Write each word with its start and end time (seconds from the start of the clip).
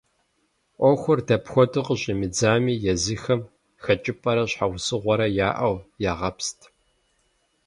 Ӏуэхур 0.79 1.19
дапхуэдэу 1.27 1.85
къыщӏимыдзами, 1.87 2.73
езыхэм 2.91 3.41
хэкӏыпӏэрэ 3.83 4.43
щхьэусыгъуэрэ 4.49 5.27
яӏэу 5.47 5.77
ягъэпст. 6.11 6.59